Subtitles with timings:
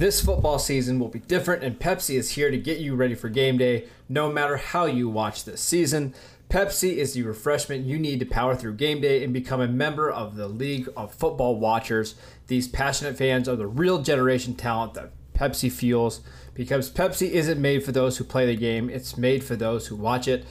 [0.00, 3.28] This football season will be different, and Pepsi is here to get you ready for
[3.28, 6.14] game day no matter how you watch this season.
[6.48, 10.10] Pepsi is the refreshment you need to power through game day and become a member
[10.10, 12.14] of the League of Football Watchers.
[12.46, 16.22] These passionate fans are the real generation talent that Pepsi fuels
[16.54, 19.96] because Pepsi isn't made for those who play the game, it's made for those who
[19.96, 20.46] watch it.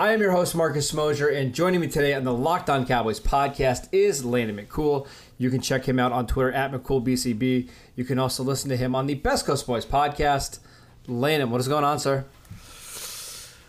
[0.00, 3.18] I am your host, Marcus Mosher, and joining me today on the Locked On Cowboys
[3.18, 5.08] podcast is Landon McCool.
[5.38, 7.68] You can check him out on Twitter at McCoolBCB.
[7.96, 10.60] You can also listen to him on the Best Coast Boys podcast.
[11.08, 12.24] Landon, what is going on, sir?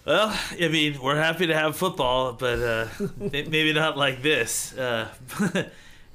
[0.06, 4.78] Well, I mean, we're happy to have football, but uh, maybe not like this.
[4.78, 5.08] Uh,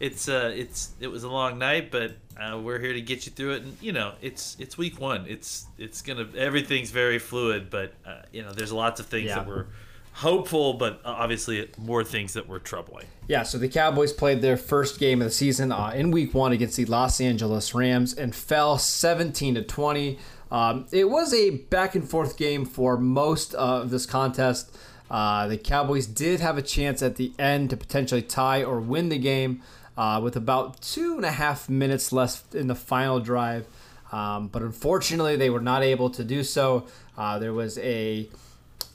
[0.00, 3.32] it's uh, it's it was a long night, but uh, we're here to get you
[3.32, 3.62] through it.
[3.62, 5.26] And you know, it's it's week one.
[5.28, 9.36] It's it's gonna everything's very fluid, but uh, you know, there's lots of things Yeah.
[9.36, 9.66] that were
[10.14, 13.06] hopeful, but obviously more things that were troubling.
[13.26, 16.52] Yeah, so the Cowboys played their first game of the season uh, in Week One
[16.52, 20.18] against the Los Angeles Rams and fell 17 to 20.
[20.50, 24.76] Um, it was a back and forth game for most of this contest.
[25.10, 29.08] Uh, the Cowboys did have a chance at the end to potentially tie or win
[29.08, 29.62] the game
[29.96, 33.66] uh, with about two and a half minutes left in the final drive.
[34.12, 36.86] Um, but unfortunately, they were not able to do so.
[37.18, 38.28] Uh, there was a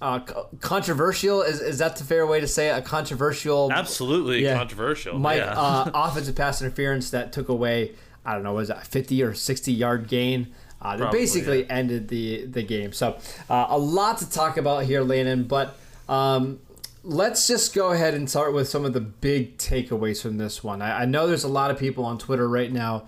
[0.02, 0.20] uh,
[0.59, 2.78] controversial is, is that the fair way to say it?
[2.78, 4.56] a controversial Absolutely Yeah.
[4.56, 5.18] controversial.
[5.20, 5.54] Mike, yeah.
[5.59, 7.94] uh, offensive pass interference that took away,
[8.26, 10.48] I don't know, was that 50 or 60 yard gain?
[10.81, 11.73] Uh, that Probably, basically yeah.
[11.73, 12.94] ended the, the game.
[12.94, 13.18] So,
[13.50, 16.59] uh, a lot to talk about here, Landon, but um,
[17.03, 20.81] let's just go ahead and start with some of the big takeaways from this one.
[20.81, 23.08] I, I know there's a lot of people on Twitter right now.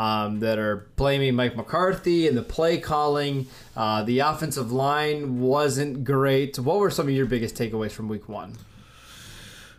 [0.00, 3.48] Um, that are blaming Mike McCarthy and the play calling.
[3.76, 6.58] Uh, the offensive line wasn't great.
[6.58, 8.56] What were some of your biggest takeaways from week one?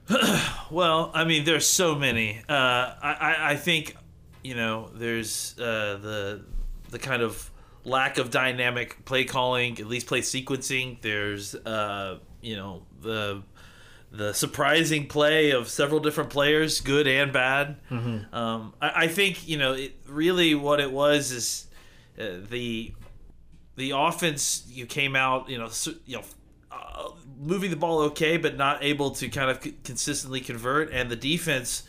[0.70, 2.40] Well, I mean, there's so many.
[2.48, 3.98] Uh, I, I, think,
[4.44, 6.42] you know, there's uh, the
[6.92, 7.50] the kind of
[7.84, 11.02] lack of dynamic play calling, at least play sequencing.
[11.02, 13.42] There's, uh, you know, the
[14.12, 17.78] the surprising play of several different players, good and bad.
[17.90, 21.68] Um, I, I think, you know, it, really what it was is
[22.20, 22.94] uh, the
[23.78, 24.64] the offense.
[24.70, 26.24] You came out, you know, s- you know
[26.72, 30.92] uh, moving the ball okay, but not able to kind of c- consistently convert.
[30.92, 31.84] And the defense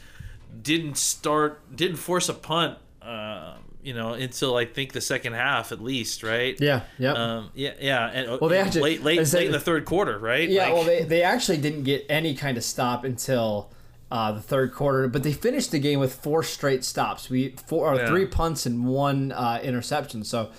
[0.63, 5.73] didn't start, didn't force a punt, uh, you know, until I think the second half
[5.73, 6.57] at least, right?
[6.61, 7.17] Yeah, yep.
[7.17, 8.07] Um, yeah, yeah.
[8.09, 10.49] And, Well, they actually- late, late, said- late in the third quarter, right?
[10.49, 13.71] Yeah, Like- well, they, they actually didn't get any kind of stop until
[14.11, 17.31] uh, the third quarter, but they finished the game with four straight stops.
[17.31, 18.09] We four or Yeah.
[18.09, 20.23] three punts and one uh, interception.
[20.25, 20.51] So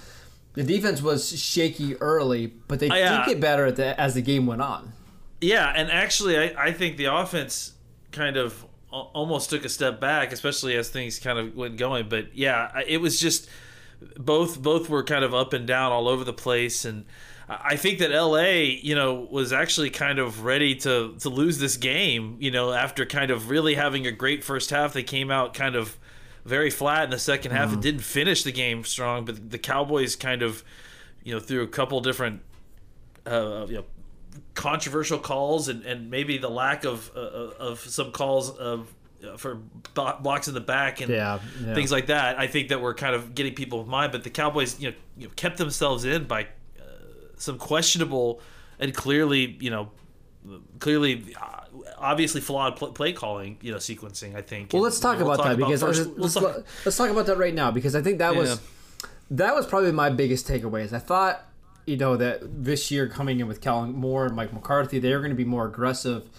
[0.56, 3.20] the defense was shaky early, but they yeah.
[3.26, 4.92] did get better at the, as the game went on.
[5.40, 7.74] Yeah, and actually, I, I think the offense
[8.12, 12.10] kind of almost took a step back, especially as things kind of went going.
[12.10, 13.50] But yeah, it was just
[14.18, 17.06] both both were kind of up and down all over the place, and
[17.48, 21.78] I think that LA, you know, was actually kind of ready to to lose this
[21.78, 22.38] game.
[22.40, 25.76] You know, after kind of really having a great first half, they came out kind
[25.76, 25.98] of
[26.46, 29.24] very flat in the second half and didn't finish the game strong.
[29.24, 30.62] But the Cowboys kind of,
[31.24, 32.42] you know, through a couple different
[33.26, 33.86] uh, you know,
[34.56, 38.94] controversial calls and, and maybe the lack of uh, of some calls of
[39.26, 39.56] uh, for
[39.94, 41.74] blocks in the back and Yeah, yeah.
[41.74, 42.38] things like that.
[42.40, 44.96] I think that we're kind of getting people of mind, but the Cowboys, you know,
[45.18, 46.44] you know kept themselves in by
[46.80, 46.84] uh,
[47.38, 48.42] some questionable
[48.80, 49.92] and clearly, you know,
[50.80, 51.60] clearly, uh,
[51.98, 54.36] obviously flawed pl- play calling, you know, sequencing.
[54.36, 54.74] I think.
[54.74, 56.66] Well, And, let's talk you know, about we'll that because first- let's, we'll let's, talk-
[56.86, 58.60] let's talk about that right now because I think that was
[59.32, 60.92] that was probably my biggest takeaways.
[60.92, 61.46] I thought
[61.86, 65.32] you know that this year coming in with Kellen Moore and Mike McCarthy, they're going
[65.32, 66.30] to be more aggressive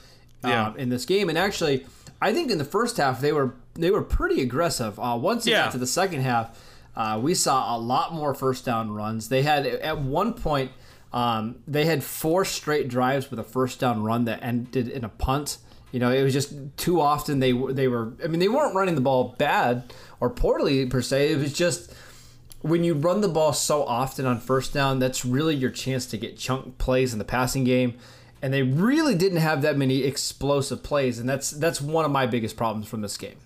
[0.45, 0.69] Yeah.
[0.69, 1.29] um, in this game.
[1.29, 1.87] And actually,
[2.21, 4.99] I think in the first half they were they were pretty aggressive.
[4.99, 5.65] Uh, once it Yeah.
[5.65, 6.59] got to the second half,
[6.97, 9.29] uh, we saw a lot more first down runs.
[9.29, 10.71] They had at one point.
[11.13, 15.09] Um, they had four straight drives with a first down run that ended in a
[15.09, 15.59] punt.
[15.93, 18.13] You know, it was just too often they they were.
[18.23, 21.33] I mean, they weren't running the ball bad or poorly per se.
[21.33, 21.93] It was just
[22.65, 26.17] when you run the ball so often on first down, that's really your chance to
[26.17, 27.99] get chunk plays in the passing game.
[28.41, 32.25] And they really didn't have that many explosive plays, and that's that's one of my
[32.25, 33.37] biggest problems from this game.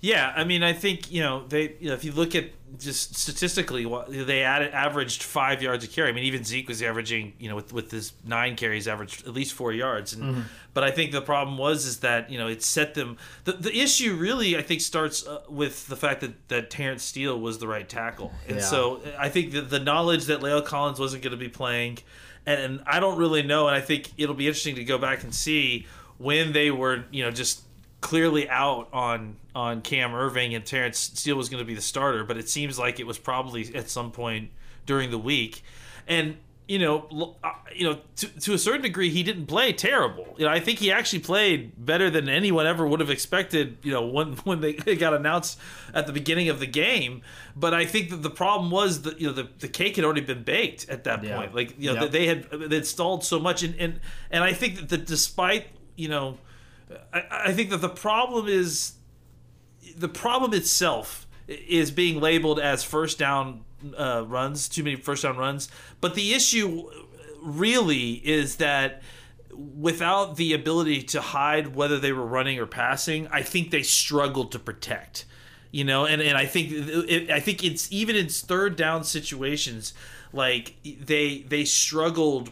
[0.00, 1.74] Yeah, I mean, I think you know they.
[1.78, 2.46] You know, if you look at
[2.78, 6.08] just statistically, they added, averaged five yards a carry.
[6.08, 9.34] I mean, even Zeke was averaging, you know, with with his nine carries, averaged at
[9.34, 10.14] least four yards.
[10.14, 13.18] And but I think the problem was is that you know it set them.
[13.44, 17.38] The the issue really I think starts uh, with the fact that that Terrence Steele
[17.38, 18.62] was the right tackle, and Yeah.
[18.62, 21.98] so I think that the knowledge that La'el Collins wasn't going to be playing,
[22.46, 25.34] and I don't really know, and I think it'll be interesting to go back and
[25.34, 25.86] see
[26.16, 27.62] when they were, you know, just
[28.00, 32.24] clearly out on on Cam Erving and Terrence Steele was going to be the starter,
[32.24, 34.50] but it seems like it was probably at some point
[34.86, 35.62] during the week,
[36.08, 36.36] and
[36.68, 40.36] you know, uh, you know, to, to a certain degree, he didn't play terrible.
[40.38, 43.78] You know, I think he actually played better than anyone ever would have expected.
[43.82, 45.58] You know, when when they got announced
[45.92, 47.22] at the beginning of the game,
[47.56, 50.20] but I think that the problem was that you know the, the cake had already
[50.20, 51.36] been baked at that Yeah.
[51.38, 51.54] point.
[51.56, 52.10] Like you know, Yep.
[52.12, 53.98] they had they had stalled so much, and and
[54.30, 55.66] and I think that, that despite
[55.96, 56.38] you know,
[57.12, 58.92] I, I think that the problem is
[59.96, 63.64] the problem itself is being labeled as first down
[63.98, 65.68] uh, runs, too many first down runs.
[66.00, 66.90] But the issue
[67.42, 69.02] really is that
[69.52, 74.52] without the ability to hide whether they were running or passing, I think they struggled
[74.52, 75.24] to protect.
[75.72, 79.94] You know, and, and I think I think it's even in third down situations,
[80.32, 82.50] like they they struggled.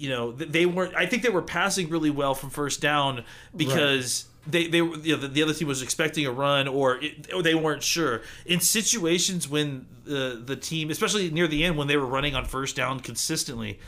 [0.00, 0.94] You know, they weren't.
[0.96, 3.22] I think they were passing really well from first down
[3.54, 6.96] because they they were you know, the, the other team was expecting a run or,
[7.02, 11.76] it, or they weren't sure in situations when the the team especially near the end
[11.76, 13.78] when they were running on first down consistently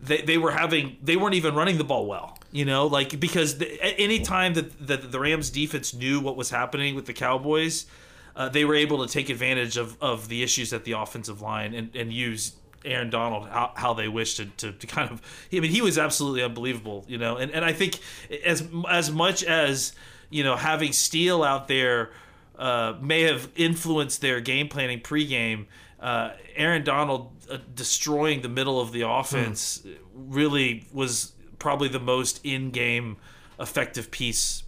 [0.00, 3.58] they, they were having they weren't even running the ball well you know like because
[3.58, 7.86] the, any time that, that the Rams defense knew what was happening with the Cowboys
[8.34, 11.74] uh, they were able to take advantage of, of the issues at the offensive line
[11.74, 12.52] and, and use
[12.84, 15.20] Aaron Donald how, how they wished to, to, to kind of
[15.52, 17.98] I mean he was absolutely unbelievable you know and, and I think
[18.44, 19.92] as as much as
[20.30, 22.10] you know having Steele out there
[22.58, 25.66] uh, may have influenced their game planning pregame
[26.00, 29.84] uh, Aaron Donald uh, destroying the middle of the offense
[30.14, 33.16] really was probably the most in-game
[33.58, 34.62] effective piece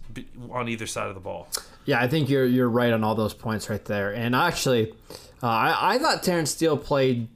[0.51, 1.47] on either side of the ball
[1.85, 4.13] Yeah, I think you're you're right on all those points right there.
[4.13, 4.93] And actually,
[5.41, 7.27] uh, I, I thought Terrence Steele played.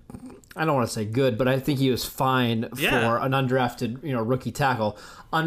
[0.57, 2.89] I don't want to say good, but I think he was fine Yeah.
[3.09, 4.97] for an undrafted, you know, rookie tackle.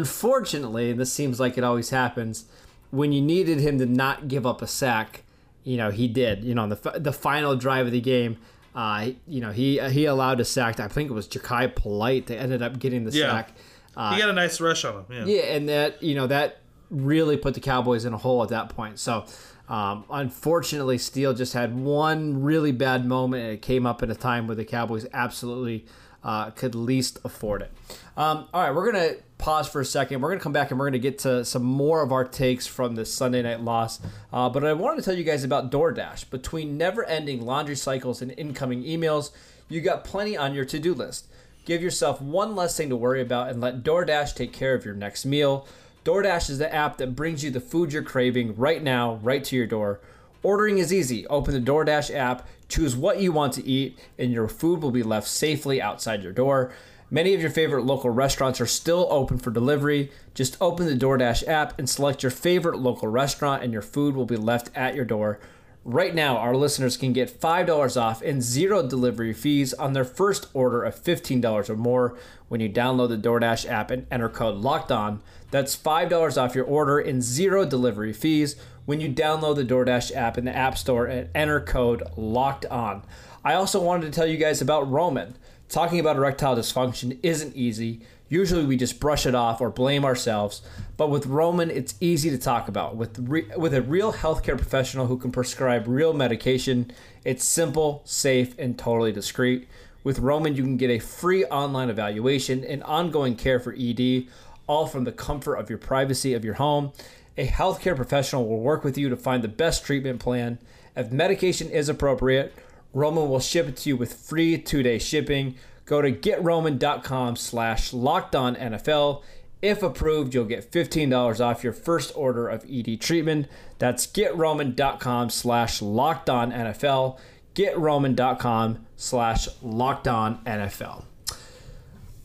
[0.05, 2.45] Unfortunately, and this seems like it always happens,
[2.89, 5.23] when you needed him to not give up a sack,
[5.63, 6.43] you know, he did.
[6.43, 8.37] You know, on the the final drive of the game,
[8.75, 10.79] uh, you know, he he allowed a sack.
[10.79, 13.29] I think it was Jachai Polite that ended up getting the Yeah.
[13.31, 13.51] sack.
[13.95, 16.57] Uh, he got a nice rush on him yeah, yeah, and that you know that
[16.89, 18.99] really put the Cowboys in a hole at that point.
[18.99, 19.25] So,
[19.71, 24.15] um, unfortunately, Steele just had one really bad moment, and it came up at a
[24.15, 25.85] time where the Cowboys absolutely
[26.25, 27.71] uh, could least afford it.
[28.17, 30.19] Um, all right, we're gonna pause for a second.
[30.19, 32.95] We're gonna come back and we're gonna get to some more of our takes from
[32.95, 34.01] this Sunday night loss.
[34.33, 36.29] Uh, but I wanted to tell you guys about DoorDash.
[36.29, 39.31] Between never-ending laundry cycles and incoming emails,
[39.69, 41.27] you got plenty on your to-do list.
[41.63, 44.95] Give yourself one less thing to worry about and let DoorDash take care of your
[44.95, 45.65] next meal.
[46.03, 49.55] DoorDash is the app that brings you the food you're craving right now, right to
[49.55, 49.99] your door.
[50.41, 51.27] Ordering is easy.
[51.27, 55.03] Open the DoorDash app, choose what you want to eat, and your food will be
[55.03, 56.73] left safely outside your door.
[57.11, 60.09] Many of your favorite local restaurants are still open for delivery.
[60.33, 64.25] Just open the DoorDash app and select your favorite local restaurant, and your food will
[64.25, 65.39] be left at your door.
[65.83, 70.47] Right now, our listeners can get $5 off and zero delivery fees on their first
[70.53, 72.15] order of $15 or more
[72.49, 75.23] when you download the DoorDash app and enter code LOCKED ON.
[75.49, 80.37] That's $5 off your order and zero delivery fees when you download the DoorDash app
[80.37, 83.01] in the App Store and enter code LOCKED ON.
[83.43, 85.35] I also wanted to tell you guys about Roman.
[85.67, 88.01] Talking about erectile dysfunction isn't easy.
[88.31, 90.61] Usually we just brush it off or blame ourselves,
[90.95, 92.95] but with Roman it's easy to talk about.
[92.95, 96.93] With re- with a real healthcare professional who can prescribe real medication,
[97.25, 99.67] it's simple, safe, and totally discreet.
[100.05, 104.27] With Roman you can get a free online evaluation and ongoing care for ED,
[104.65, 106.93] all from the comfort of your privacy of your home.
[107.37, 110.57] A healthcare professional will work with you to find the best treatment plan.
[110.95, 112.55] If medication is appropriate,
[112.93, 115.55] Roman will ship it to you with free two-day shipping.
[115.91, 119.23] Go to getroman.com slash locked on NFL.
[119.61, 123.49] If approved, you'll get $15 off your first order of ED treatment.
[123.77, 127.19] That's getroman.com slash locked on NFL.
[127.55, 131.03] Getroman.com slash locked on NFL.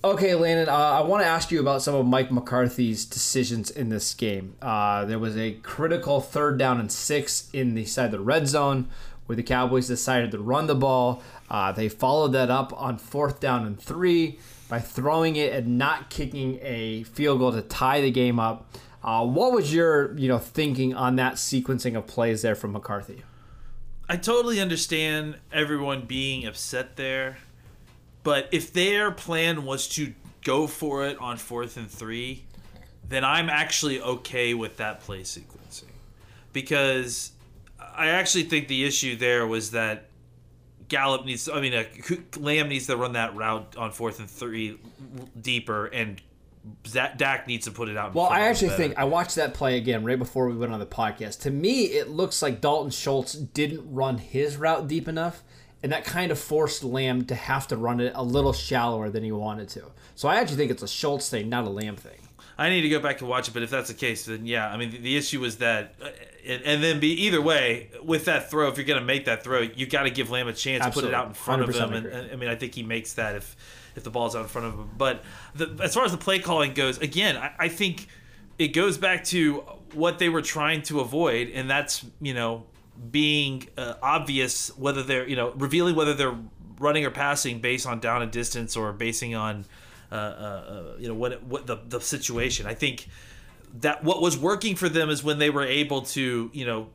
[0.05, 3.89] Okay, Landon, uh, I want to ask you about some of Mike McCarthy's decisions in
[3.89, 4.55] this game.
[4.63, 8.47] Uh, there was a critical third down and six in the side of the red
[8.47, 8.87] zone
[9.27, 11.23] where the Cowboys decided to run the ball.
[11.51, 16.11] Uh, they followed that up on fourth down and three by throwing it and not
[16.11, 18.69] kicking a field goal to tie the game up.
[19.03, 23.23] Uh, what was your you know thinking on that sequencing of plays there from McCarthy?
[24.09, 27.39] I totally understand everyone being upset there,
[28.23, 30.15] but if their plan was to
[30.45, 32.45] go for it on fourth and three,
[33.09, 35.91] then I'm actually okay with that play sequencing
[36.53, 37.33] because
[37.79, 40.11] I actually think the issue there was that
[40.89, 41.49] Gallup needs.
[41.49, 41.85] I mean, uh,
[42.39, 44.79] Lamb needs to run that route on fourth and three
[45.41, 46.21] deeper, and
[46.87, 48.15] Zach, Dak needs to put it out.
[48.15, 48.83] Well, I actually better.
[48.83, 51.41] think I watched that play again right before we went on the podcast.
[51.43, 55.43] To me, it looks like Dalton Schultz didn't run his route deep enough,
[55.83, 59.25] and that kind of forced Lamb to have to run it a little shallower than
[59.25, 59.85] he wanted to.
[60.15, 62.26] So I actually think it's a Schultz thing, not a Lamb thing.
[62.59, 64.69] I need to go back and watch it, but if that's the case, then yeah.
[64.69, 66.09] I mean, the, the issue was that, uh,
[66.47, 68.69] and, and then be either way with that throw.
[68.69, 70.91] If you're going to make that throw, you got to give Lamb a chance, to
[70.91, 73.15] put it out in front of him, and, and I mean, I think he makes
[73.15, 73.57] that if
[73.95, 74.91] if the ball's out in front of him.
[74.97, 75.23] But
[75.55, 78.09] the, as far as the play calling goes, again, I, I think
[78.59, 82.65] it goes back to what they were trying to avoid, and that's you know
[83.11, 86.37] being uh, obvious whether they're you know revealing whether they're
[86.79, 89.65] running or passing based on down and distance or basing on
[90.11, 92.67] uh, uh, uh, you know what what the the situation.
[92.67, 93.09] I think
[93.81, 96.89] that what was working for them is when they were able to you know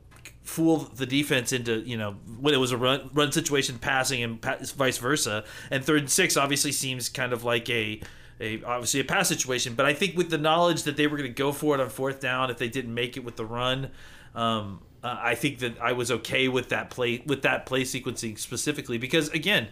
[0.44, 4.41] fool the defense into you know when it was a run run situation passing and
[4.41, 5.44] vice versa.
[5.70, 8.01] And third and six obviously seems kind of like a
[8.39, 9.75] a obviously a pass situation.
[9.75, 11.89] But i think with the knowledge that they were going to go for it on
[11.89, 13.91] fourth down if they didn't make it with the run
[14.36, 18.38] um, uh, i think that i was okay with that play with that play sequencing
[18.38, 18.98] specifically.
[18.98, 19.68] Because again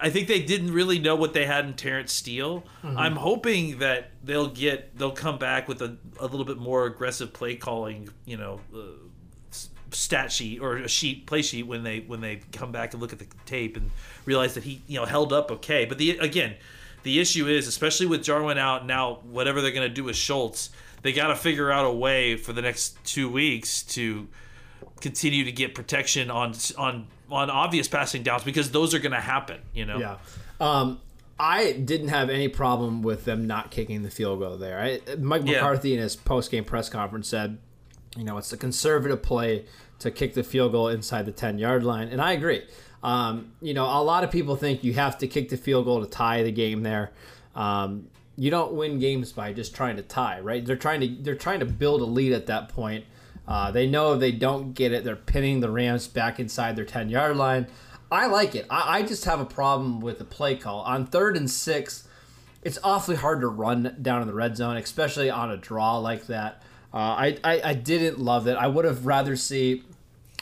[0.00, 2.64] I think they didn't really know what they had in Terrence Steele.
[2.82, 7.32] I'm hoping that they'll get they'll come back with a, a little bit more aggressive
[7.32, 8.78] play calling, you know, uh,
[9.90, 13.12] stat sheet or a sheet play sheet when they when they come back and look
[13.12, 13.90] at the tape and
[14.24, 15.84] realize that he you know held up okay.
[15.84, 16.56] But the again,
[17.04, 20.70] the issue is especially with Jarwin out now, whatever they're going to do with Schultz,
[21.02, 24.28] they got to figure out a way for the next two weeks to
[25.00, 29.20] continue to get protection on on on obvious passing downs because those are going to
[29.20, 29.60] happen.
[29.74, 29.98] You know.
[29.98, 30.16] Yeah.
[30.60, 31.00] Um,
[31.40, 34.80] I didn't have any problem with them not kicking the field goal there.
[34.80, 35.52] I, Mike Yeah.
[35.52, 37.58] McCarthy in his post game press conference said,
[38.16, 39.66] you know, it's a conservative play
[40.00, 42.08] to kick the field goal inside the 10 yard line.
[42.08, 42.64] And I agree.
[43.04, 46.00] Um, you know, a lot of people think you have to kick the field goal
[46.04, 47.12] to tie the game there.
[47.54, 50.64] Um, you don't win games by just trying to tie, right?
[50.64, 53.04] They're trying to they're trying to build a lead at that point.
[53.48, 56.84] Uh, they know if they don't get it, they're pinning the Rams back inside their
[56.84, 57.66] 10 yard line.
[58.12, 58.66] I like it.
[58.68, 60.82] I, I just have a problem with the play call.
[60.82, 62.06] On third and six,
[62.62, 66.26] it's awfully hard to run down in the red zone, especially on a draw like
[66.26, 66.62] that.
[66.92, 68.60] Uh, I, I, I didn't love that.
[68.60, 69.82] I would have rather see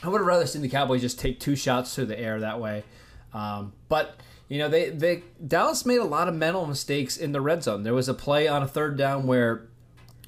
[0.02, 2.60] I would have rather seen the Cowboys just take two shots through the air that
[2.60, 2.84] way.
[3.32, 7.40] Um, but you know, they, they Dallas made a lot of mental mistakes in the
[7.40, 7.82] red zone.
[7.82, 9.66] There was a play on a third down where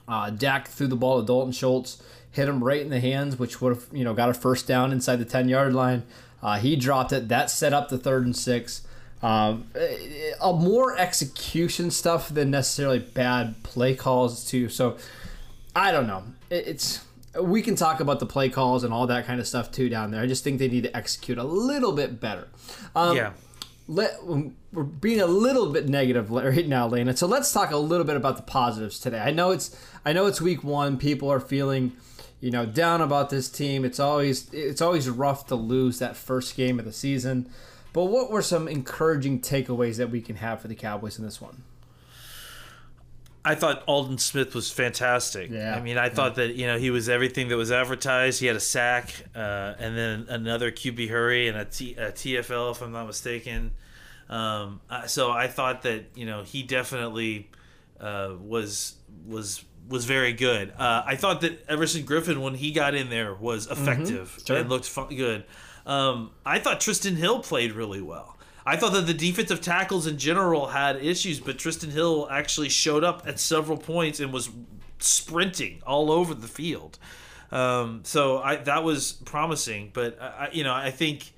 [0.07, 2.03] uh, Dak threw the ball to Dalton Schultz,
[2.39, 4.93] hit him right in the hands, which would have you know got a first down
[4.93, 6.05] inside the ten yard line.
[6.43, 7.29] Uh, he dropped it.
[7.29, 8.87] That set up the third and six.
[9.21, 9.67] Um,
[10.41, 14.69] a more execution stuff than necessarily bad play calls too.
[14.69, 14.97] So
[15.75, 16.23] I don't know.
[16.51, 17.05] It's
[17.43, 20.11] we can talk about the play calls and all that kind of stuff too down
[20.13, 20.23] there.
[20.23, 22.49] I just think they need to execute a little bit better.
[22.97, 23.33] Um, Yeah.
[23.89, 27.17] let we're being a little bit negative right now, Lena.
[27.17, 29.19] So let's talk a little bit about the positives today.
[29.19, 29.75] I know it's
[30.07, 30.97] I know it's week one.
[30.97, 31.93] People are feeling,
[32.41, 33.85] you know, down about this team.
[33.85, 37.51] It's always it's always rough to lose that first game of the season.
[37.93, 41.41] But what were some encouraging takeaways that we can have for the Cowboys in this
[41.41, 41.63] one?
[43.45, 45.51] I thought Aldon Smith was fantastic.
[45.51, 45.75] Yeah.
[45.75, 48.41] I mean, I thought that you know he was everything that was advertised.
[48.41, 52.73] He had a sack, uh, and then another QB hurry and a, T, a TFL,
[52.73, 53.73] if I'm not mistaken.
[54.29, 57.49] Um, so I thought that you know he definitely
[57.99, 60.71] uh, was was was very good.
[60.79, 64.57] Uh, I thought that Everson Griffen when he got in there was effective Sure.
[64.59, 65.45] and looked good.
[65.87, 68.37] Um, I thought Trysten Hill played really well.
[68.67, 73.03] I thought that the defensive tackles in general had issues, but Trysten Hill actually showed
[73.03, 74.51] up at several points and was
[74.99, 76.99] sprinting all over the field.
[77.51, 79.91] Um, so I, that was promising.
[79.95, 81.33] But I, I- you know, I think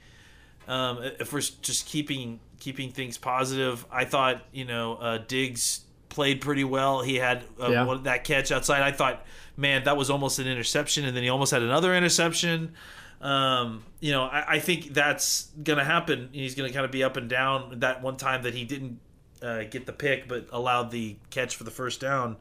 [0.66, 6.40] um, if we're just keeping keeping things positive, I thought you know uh, Diggs played
[6.42, 7.00] pretty well.
[7.02, 7.84] He had uh, Yeah.
[7.84, 8.82] one, that catch outside.
[8.82, 9.24] I thought,
[9.56, 12.74] man, that was almost an interception, and then he almost had another interception.
[13.22, 16.28] Um, you know, I, I think that's gonna happen.
[16.32, 17.80] He's gonna kind of be up and down.
[17.80, 18.98] That one time that he didn't
[19.42, 22.36] uh, get the pick, but allowed the catch for the first down.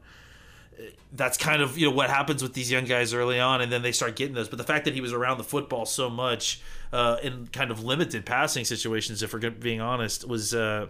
[1.12, 3.82] That's kind of you know what happens with these young guys early on, and then
[3.82, 4.48] they start getting those.
[4.48, 6.62] But the fact that he was around the football so much
[6.92, 10.86] uh, in kind of limited passing situations, if we're being honest, was uh,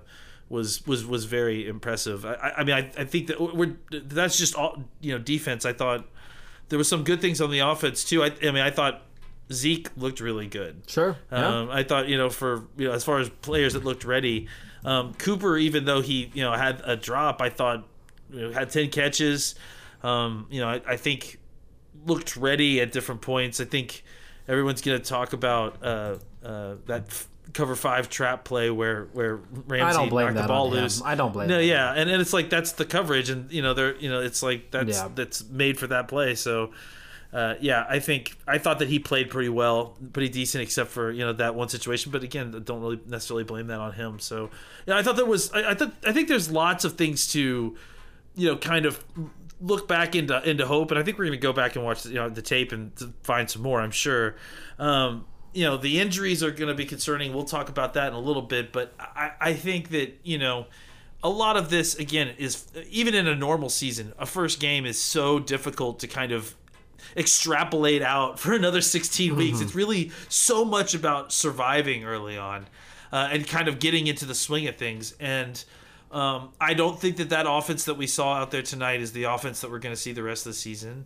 [0.50, 2.26] was was was very impressive.
[2.26, 5.64] I, I- mean, I, I think that we're that's just all you know defense.
[5.64, 6.07] I thought
[6.69, 8.23] there was some good things on the offense too.
[8.23, 9.02] I, I mean, I thought
[9.52, 10.83] Zeke looked really good.
[10.87, 11.16] Sure.
[11.33, 11.47] Yeah.
[11.61, 14.49] Um, I thought you know for you know as far as players that looked ready,
[14.85, 17.87] um, Cooper even though he you know had a drop, I thought
[18.30, 19.54] you know, had ten catches.
[20.02, 21.38] Um, you know, I, I think
[22.07, 23.61] looked ready at different points.
[23.61, 24.02] I think
[24.49, 29.37] everyone's going to talk about uh, uh, that f- cover five trap play where where
[29.66, 31.02] Ramsey don't blame knocked the ball loose.
[31.02, 31.64] I don't blame No, that.
[31.64, 34.42] yeah, and, and it's like that's the coverage, and you know they're you know it's
[34.42, 35.09] like that's Yeah.
[35.14, 36.35] that's made for that play.
[36.35, 36.73] So.
[37.33, 41.12] Uh, yeah, I think I thought that he played pretty well, pretty decent, except for
[41.12, 42.11] you know that one situation.
[42.11, 44.19] But again, don't really necessarily blame that on him.
[44.19, 44.50] So,
[44.85, 45.52] yeah, I thought there was.
[45.52, 47.76] I, I thought I think there's lots of things to,
[48.35, 49.04] you know, kind of
[49.61, 50.90] look back into into hope.
[50.90, 52.97] And I think we're going to go back and watch you know the tape and
[52.97, 53.80] to find some more.
[53.80, 54.35] I'm sure.
[54.80, 57.35] Um, you know, the injuries are going to be concerning.
[57.35, 58.73] We'll talk about that in a little bit.
[58.73, 60.66] But I, I think that you know
[61.23, 65.00] a lot of this again is even in a normal season a first game is
[65.00, 66.54] so difficult to kind of
[67.16, 72.66] extrapolate out for another 16 weeks it's really so much about surviving early on
[73.12, 75.64] uh, and kind of getting into the swing of things and
[76.12, 79.25] um, i don't think that that offense that we saw out there tonight is the
[79.25, 81.04] offense that we're going to see the rest of the season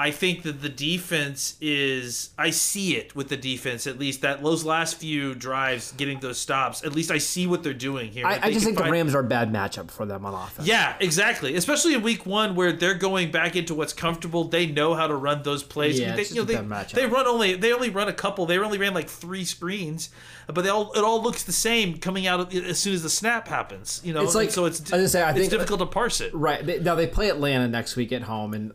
[0.00, 4.42] I think that the defense is I see it with the defense at least that
[4.42, 8.26] those last few drives getting those stops at least I see what they're doing here
[8.26, 10.66] I, I just think the find- Rams are a bad matchup for them on offense.
[10.66, 11.54] yeah, exactly.
[11.54, 14.44] Especially in week one, where they're going back into what's comfortable.
[14.44, 16.00] They know how to run those plays.
[16.00, 16.92] Yeah, they, it's you know, they, matchup.
[16.92, 18.46] they run only they only run a couple.
[18.46, 20.10] They only ran like three screens,
[20.46, 23.10] but they all it all looks the same coming out of, as soon as the
[23.10, 24.00] snap happens.
[24.04, 26.34] You know, It's like- so it's I say, I it's think- difficult to parse it.
[26.34, 26.82] Right.
[26.82, 28.72] Now they play Atlanta next week at home, and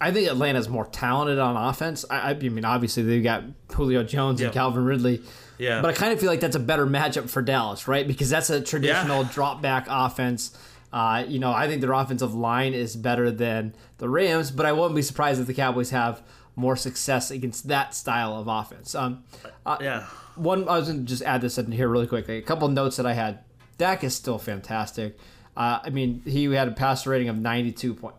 [0.00, 2.04] I think Atlanta's more talented on offense.
[2.10, 4.46] I, I mean, obviously they've got Julio Jones Yeah.
[4.46, 5.20] and Calvin Ridley.
[5.58, 5.82] Yeah.
[5.82, 8.06] But I kind of feel like that's a better matchup for Dallas, right?
[8.06, 10.56] Because that's a traditional drop back offense.
[10.92, 14.72] Uh, you know, I think their offensive line is better than the Rams, but I
[14.72, 16.22] wouldn't be surprised if the Cowboys have
[16.56, 18.94] more success against that style of offense.
[18.94, 19.22] Um,
[19.66, 20.04] uh, Yeah.
[20.34, 22.38] one I was going to just add this in here really quickly.
[22.38, 23.40] A couple notes that I had.
[23.78, 25.16] Dak is still fantastic.
[25.60, 28.14] Uh, I mean, he had a passer rating of 92.5,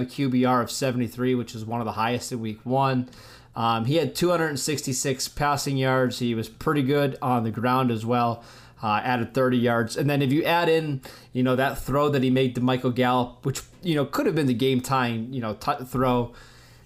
[0.00, 3.10] a QBR of 73, which is one of the highest in week one.
[3.54, 6.20] Um, he had 266 passing yards.
[6.20, 8.42] He was pretty good on the ground as well.
[8.82, 11.02] Uh, added 30 yards, and then if you add in,
[11.34, 14.34] you know, that throw that he made to Michael Gallup, which you know could have
[14.34, 16.32] been the game tying, you know, t- throw.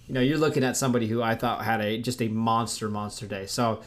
[0.08, 3.26] You know, you're looking at somebody who I thought had a just a monster, monster
[3.26, 3.46] day.
[3.46, 3.80] So,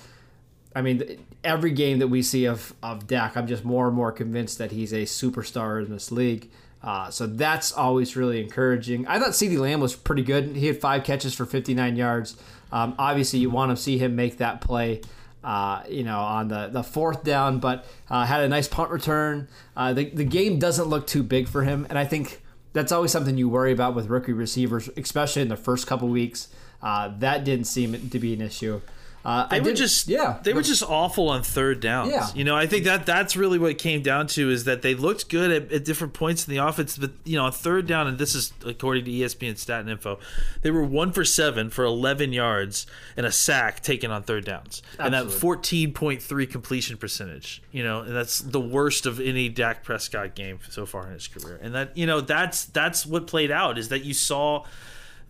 [0.75, 4.11] I mean, every game that we see of of Dak, I'm just more and more
[4.11, 6.49] convinced that he's a superstar in this league.
[6.83, 9.07] Uh, so that's always really encouraging.
[9.07, 10.55] I thought CeeDee Lamb was pretty good.
[10.55, 12.35] He had five catches for 59 yards.
[12.73, 14.99] Um, obviously, you want to see him make that play,
[15.45, 19.47] uh, you know, on the, the fourth down, but uh, had a nice punt return.
[19.77, 22.41] Uh, the, the game doesn't look too big for him, and I think
[22.73, 26.49] that's always something you worry about with rookie receivers, especially in the first couple weeks.
[26.81, 28.81] Uh, that didn't seem to be an issue.
[29.25, 32.11] Uh, They I were did- just yeah, They were just awful on third downs.
[32.11, 32.27] Yeah.
[32.35, 34.95] You know, I think that that's really what it came down to is that they
[34.95, 38.07] looked good at, at different points in the offense, but you know, on third down,
[38.07, 40.19] and this is according to ESPN Stat and Info,
[40.61, 44.81] they were one for seven for eleven yards and a sack taken on third downs,
[44.99, 47.61] and that fourteen point three completion percentage.
[47.71, 51.27] You know, and that's the worst of any Dak Prescott game so far in his
[51.29, 51.59] career.
[51.61, 54.65] And that you know, that's that's what played out is that you saw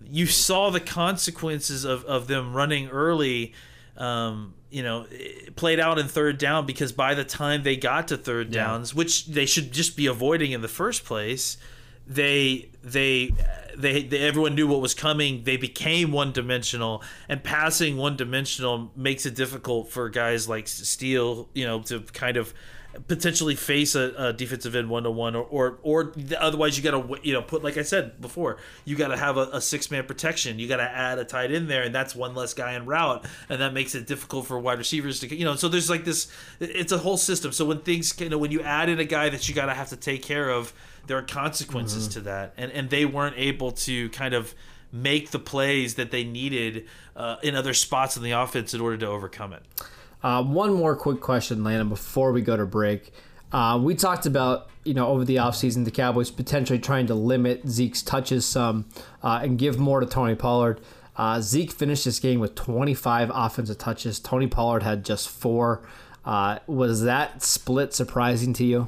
[0.10, 3.54] you saw the consequences of, of them running early
[3.98, 5.06] um, you know
[5.56, 9.28] played out in third down because by the time they got to third downs which
[9.28, 11.58] they should just be avoiding in the first place
[12.06, 13.32] they they
[13.78, 15.44] they, they everyone knew what was coming.
[15.44, 21.50] They became one dimensional and passing one dimensional makes it difficult for guys like Steele
[21.54, 22.54] you know to kind of
[23.08, 26.92] potentially face a, a defensive end one to one, or or or otherwise you got
[26.92, 29.90] to you know put like I said before, you got to have a, a six
[29.92, 30.60] man protection.
[30.60, 33.26] You got to add a tight end there, and that's one less guy in route,
[33.50, 35.56] and that makes it difficult for wide receivers to you know.
[35.56, 37.52] So there's like this, it's a whole system.
[37.52, 39.74] So when things you know when you add in a guy that you got to
[39.74, 40.74] have to take care of,
[41.08, 44.54] there are consequences to that, and and they weren't able to kind of
[44.92, 48.96] make the plays that they needed uh, in other spots in the offense in order
[48.96, 49.64] to overcome it.
[50.24, 53.12] Uh, one more quick question, Landon, before we go to break.
[53.52, 57.68] Uh, we talked about, you know, over the offseason, the Cowboys potentially trying to limit
[57.68, 58.86] Zeke's touches some
[59.22, 60.82] uh, and give more to Tony Pollard.
[61.16, 64.20] Uh, Zeke finished this game with 25 offensive touches.
[64.20, 65.84] Tony Pollard had just four.
[66.26, 68.88] Uh, was that split surprising to you?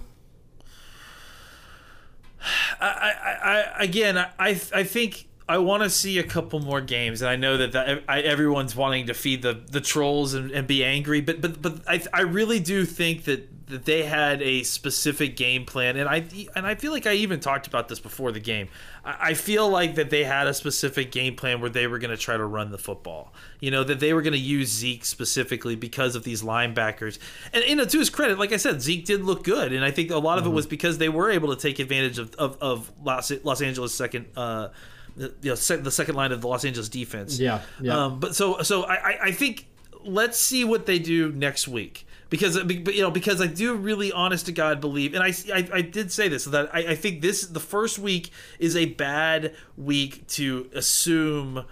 [2.79, 7.21] I, I, I again, I, I think I want to see a couple more games,
[7.21, 10.65] and I know that, that I, everyone's wanting to feed the, the trolls and, and
[10.65, 14.63] be angry, but but but I, I really do think that, that they had a
[14.63, 18.31] specific game plan, and I and I feel like I even talked about this before
[18.31, 18.69] the game.
[19.03, 22.09] I, I feel like that they had a specific game plan where they were going
[22.09, 23.31] to try to run the football.
[23.59, 27.19] You know that they were going to use Zeke specifically because of these linebackers,
[27.53, 29.91] and you know to his credit, like I said, Zeke did look good, and I
[29.91, 32.57] think a lot of it was because they were able to take advantage of of,
[32.59, 34.25] of Los Los Angeles second.
[34.35, 34.69] Uh,
[35.15, 37.39] the, you know, sec- the second line of the Los Angeles defense.
[37.39, 38.05] Yeah, yeah.
[38.05, 39.67] Um, but so so I, I- think
[40.03, 44.11] let's see what they do next week because but, you know because I do really
[44.11, 47.21] honest to God believe and I I, I did say this that I, I think
[47.21, 51.65] this the first week is a bad week to assume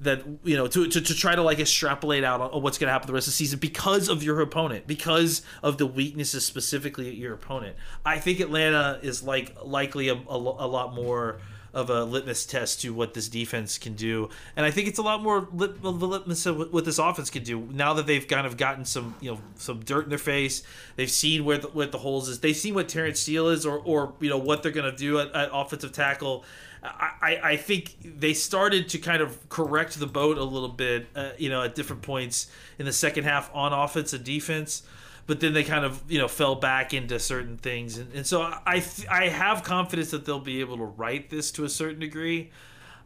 [0.00, 2.92] that you know to, to, to try to like extrapolate out on what's going to
[2.92, 7.08] happen the rest of the season because of your opponent because of the weaknesses specifically
[7.08, 11.38] at your opponent i think atlanta is like likely a, a, a lot more
[11.72, 14.28] of a litmus test to what this defense can do.
[14.56, 17.60] And i think it's a lot more lit, litmus of what this offense can do.
[17.60, 20.62] Now that they've kind of gotten some you know some dirt in their face
[20.96, 22.40] they've seen where the, what the holes is.
[22.40, 25.18] They've seen what terrence steele is or or you know what they're going to do
[25.18, 26.44] at, at offensive tackle.
[26.82, 31.32] I, I think they started to kind of correct the boat a little bit, uh,
[31.36, 34.82] you know, at different points in the second half on offense and defense,
[35.26, 38.42] but then they kind of, you know, fell back into certain things, and, and so
[38.42, 42.50] I I have confidence that they'll be able to write this to a certain degree.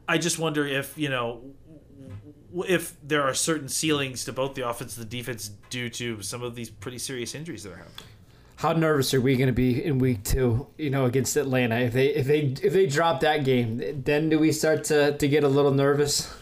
[0.08, 1.42] I just wonder if you know
[2.68, 6.42] if there are certain ceilings to both the offense and the defense due to some
[6.42, 8.06] of these pretty serious injuries that are happening.
[8.56, 10.68] How nervous are we going to be in week two?
[10.78, 11.80] You know, against Atlanta.
[11.80, 15.28] If they if they if they drop that game, then do we start to to
[15.28, 16.32] get a little nervous?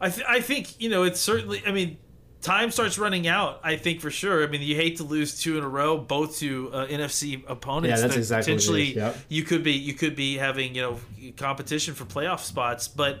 [0.00, 1.62] I th- I think you know it's certainly.
[1.66, 1.96] I mean,
[2.44, 3.58] time starts running out.
[3.64, 4.44] I think for sure.
[4.44, 7.96] I mean, you hate to lose two in a row, both to uh, NFC opponents.
[7.96, 9.16] Yeah, that's that exactly potentially yep.
[9.28, 13.20] you could be you could be having you know competition for playoff spots, but.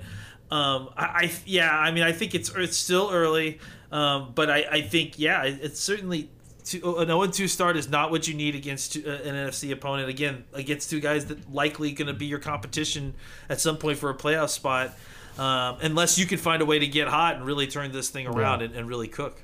[0.50, 3.58] Um, I, I yeah, I mean, I think it's it's still early,
[3.90, 6.28] um, but I, I think yeah, it- it's certainly
[6.64, 9.72] two, an 0 2 start is not what you need against two, uh, an NFC
[9.72, 10.10] opponent.
[10.10, 13.14] Again, against two guys that likely going to be your competition
[13.48, 14.92] at some point for a playoff spot,
[15.38, 18.26] um, unless you can find a way to get hot and really turn this thing
[18.26, 19.40] around and, and really cook.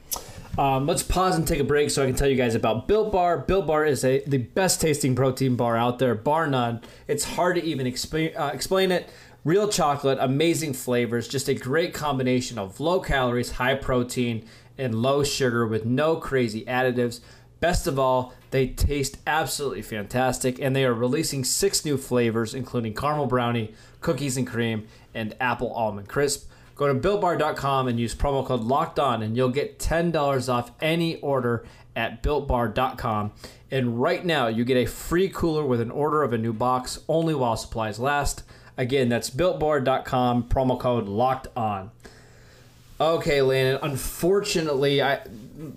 [0.59, 3.13] Um, let's pause and take a break so I can tell you guys about Built
[3.13, 3.39] Bar.
[3.39, 6.81] Built Bar is a the best tasting protein bar out there, bar none.
[7.07, 9.09] It's hard to even explain uh, explain it.
[9.43, 15.25] Real chocolate, amazing flavors, just a great combination of low calories, high protein, and low
[15.25, 17.21] sugar with no crazy additives.
[17.61, 22.95] Best of all, they taste absolutely fantastic, and they are releasing six new flavors, including
[22.95, 26.49] caramel brownie, cookies and cream, and apple almond crisp.
[26.75, 31.17] Go to builtbar.com and use promo code locked on, and you'll get $10 off any
[31.21, 33.33] order at builtbar.com.
[33.71, 37.01] And right now, you get a free cooler with an order of a new box
[37.07, 38.43] only while supplies last.
[38.77, 41.91] Again, that's builtbar.com, promo code locked on.
[43.01, 43.79] Okay, Landon.
[43.83, 45.21] Unfortunately, I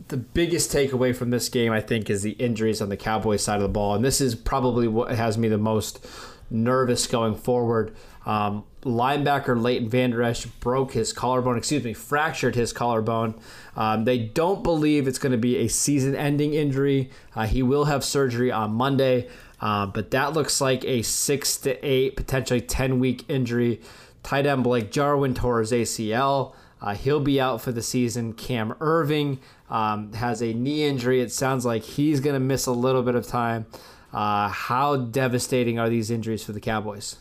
[0.08, 3.58] the biggest takeaway from this game, I think, is the injuries on the Cowboys side
[3.58, 6.06] of the ball, and this is probably what has me the most
[6.50, 7.96] nervous going forward.
[8.26, 11.58] Um, linebacker Leighton Vander Esch broke his collarbone.
[11.58, 13.36] Excuse me, fractured his collarbone.
[13.76, 17.10] Um, they don't believe it's going to be a season-ending injury.
[17.36, 19.28] Uh, he will have surgery on Monday,
[19.60, 23.82] uh, but that looks like a six to eight, potentially ten-week injury.
[24.22, 26.54] Tight end Blake Jarwin tore his ACL.
[26.82, 28.34] Uh, he'll be out for the season.
[28.34, 31.22] Cam Erving um, has a knee injury.
[31.22, 33.66] It sounds like he's going to miss a little bit of time.
[34.13, 37.17] Uh, how devastating are these injuries for the Cowboys?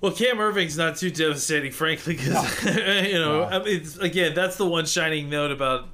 [0.00, 2.64] Well, Cam Erving's not too devastating, frankly, because
[3.06, 5.88] you know, I mean, again, that's the one shining note about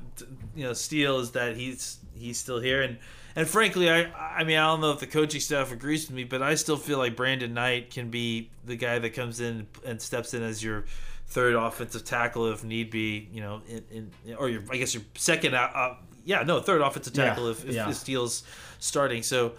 [0.54, 2.98] you know Steele is that he's he's still here, and
[3.36, 6.24] and frankly, I I mean, I don't know if the coaching staff agrees with me,
[6.24, 10.02] but I still feel like Brandon Knight can be the guy that comes in and
[10.02, 10.84] steps in as your
[11.28, 15.04] third offensive tackle if need be, you know, in, in or your I guess your
[15.14, 17.88] second, uh, uh, yeah, no, third offensive Yeah, tackle if, if, yeah.
[17.88, 18.42] if Steele's
[18.78, 19.22] starting.
[19.22, 19.52] So.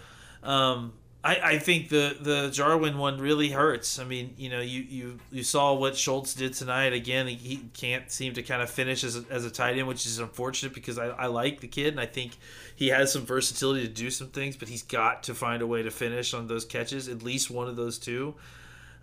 [0.43, 0.93] Um,
[1.25, 3.97] I, I think the the Jarwin one really hurts.
[3.97, 6.91] I mean, you know, you, you, you saw what Schultz did tonight.
[6.91, 9.87] Again, he, he can't seem to kind of finish as a, as a tight end,
[9.87, 12.33] which is unfortunate because I, I like the kid and I think
[12.75, 15.81] he has some versatility to do some things, but he's got to find a way
[15.81, 18.35] to finish on those catches, at least one of those two.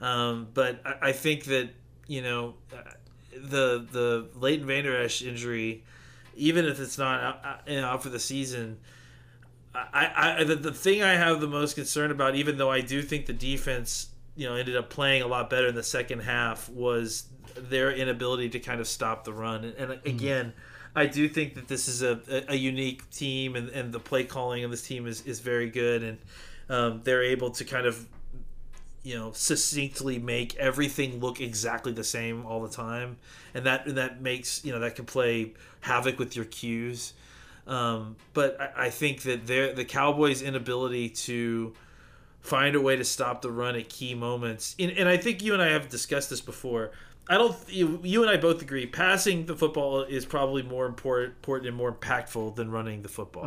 [0.03, 1.71] Um, but I, I think that
[2.07, 2.83] you know uh,
[3.33, 5.85] the the Leighton Vander Esch injury,
[6.35, 8.79] even if it's not out, you know, out for the season.
[9.75, 13.03] I, I the, the thing I have the most concern about, even though I do
[13.03, 16.69] think the defense, you know, ended up playing a lot better in the second half,
[16.69, 19.65] was their inability to kind of stop the run.
[19.65, 20.53] And, and again,
[20.95, 24.25] I do think that this is a, a, a unique team, and, and the play
[24.25, 26.19] calling of this team is, is very good, and
[26.69, 28.07] um, they're able to kind of
[29.03, 33.17] you know succinctly make everything look exactly the same all the time.
[33.55, 37.15] And that and that makes you know that can play havoc with your cues.
[37.67, 41.75] Um, but I, I think that the cowboys inability to
[42.41, 45.53] find a way to stop the run at key moments and, and i think you
[45.53, 46.91] and i have discussed this before.
[47.29, 51.35] I don't you, you and i both agree passing the football is probably more important,
[51.35, 53.45] important and more impactful than running the football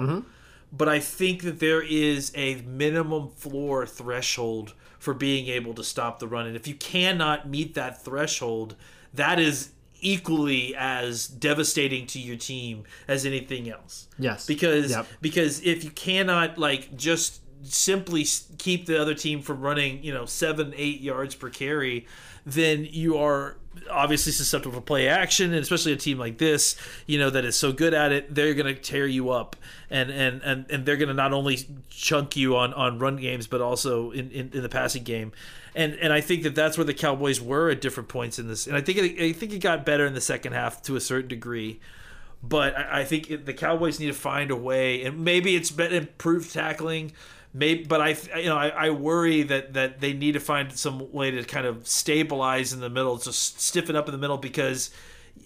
[0.75, 6.19] but I think that there is a minimum floor threshold for being able to stop
[6.19, 6.47] the run.
[6.47, 8.75] And if you cannot meet that threshold,
[9.13, 9.69] that is
[10.01, 14.07] equally as devastating to your team as anything else.
[14.17, 14.45] Yes.
[14.47, 15.07] Because Yep.
[15.21, 18.25] because if you cannot like just simply
[18.57, 22.07] keep the other team from running, you know, 7 8 yards per carry,
[22.45, 23.57] then you are
[23.89, 27.55] obviously susceptible to play action and especially a team like this, you know, that is
[27.55, 29.55] so good at it, they're going to tear you up
[29.89, 31.59] and and and, and they're going to not only
[31.89, 35.31] chunk you on on run games but also in, in in the passing game.
[35.75, 38.67] And and I think that that's where the Cowboys were at different points in this.
[38.67, 41.01] And I think it, I think it got better in the second half to a
[41.01, 41.79] certain degree
[42.43, 46.51] but I, think the Cowboys need to find a way, and maybe it's been improved
[46.51, 47.13] tackling.
[47.53, 51.11] Maybe, but I, you know, I, I worry that that they need to find some
[51.11, 54.89] way to kind of stabilize in the middle, just stiffen up in the middle, because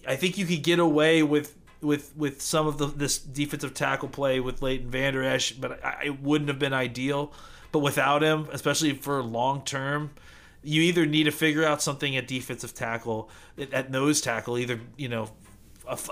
[0.06, 4.08] I think you could get away with with with some of the this defensive tackle
[4.08, 7.32] play with Leighton Vander Esch, but I, it wouldn't have been ideal.
[7.72, 10.12] But without him, especially for long term,
[10.62, 13.28] you either need to figure out something at defensive tackle,
[13.72, 15.30] at- nose tackle, either you know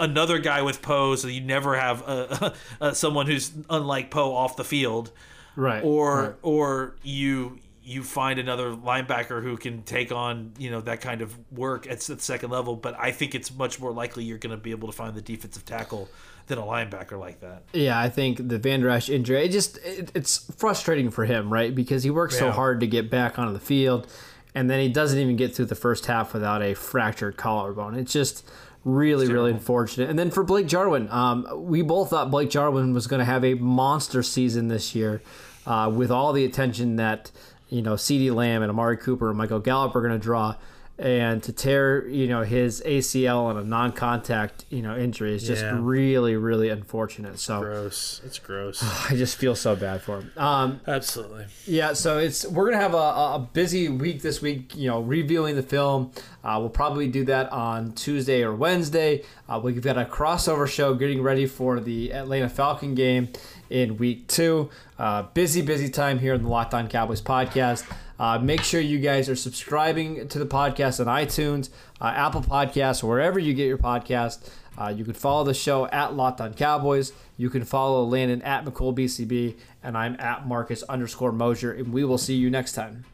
[0.00, 4.56] another guy with Poe, so you never have a, a, someone who's unlike Poe off
[4.56, 5.10] the field,
[5.56, 5.82] Right.
[5.82, 6.34] or right.
[6.42, 11.36] or you you find another linebacker who can take on you know that kind of
[11.52, 12.76] work at the second level.
[12.76, 15.22] But I think it's much more likely you're going to be able to find the
[15.22, 16.08] defensive tackle
[16.46, 17.62] than a linebacker like that.
[17.72, 21.52] Yeah, I think the Van Der Esch injury, it just it, it's frustrating for him,
[21.52, 21.74] right?
[21.74, 24.06] Because he works so hard to get back onto the field,
[24.54, 27.94] and then he doesn't even get through the first half without a fractured collarbone.
[27.94, 28.48] It's just
[28.84, 30.08] really, really unfortunate.
[30.08, 33.44] And then for Blake Jarwin, um, we both thought Blake Jarwin was going to have
[33.44, 35.22] a monster season this year,
[35.66, 37.30] uh, with all the attention that
[37.68, 40.54] you know CeeDee Lamb and Amari Cooper and Michael Gallup are going to draw.
[40.98, 45.60] And to tear, you know, his ACL on a non-contact, you know, injury is just
[45.62, 45.78] Yeah.
[45.78, 47.38] really, really unfortunate.
[47.38, 48.22] So Gross.
[48.24, 48.82] It's gross.
[49.10, 50.32] I just feel so bad for him.
[50.38, 51.48] Um, Absolutely.
[51.66, 54.74] yeah, so it's we're gonna have a, a busy week this week.
[54.74, 56.12] You know, reviewing the film.
[56.42, 59.22] Uh, we'll probably do that on Tuesday or Wednesday.
[59.50, 63.28] Uh, we've got a crossover show getting ready for the Atlanta Falcon game
[63.70, 64.70] in week two.
[64.98, 67.84] Uh, busy, busy time here in the Locked On Cowboys podcast.
[68.18, 73.02] Uh, make sure you guys are subscribing to the podcast on iTunes, uh, Apple Podcasts,
[73.02, 74.48] wherever you get your podcast.
[74.78, 77.12] Uh, you can follow the show at Locked On Cowboys.
[77.36, 82.04] You can follow Landon at McCool BCB, and I'm at Marcus underscore Mosher, and we
[82.04, 83.04] will see you next time.